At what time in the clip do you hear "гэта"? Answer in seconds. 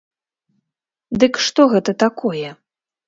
1.75-1.91